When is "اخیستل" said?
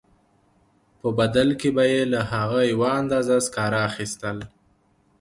3.89-4.37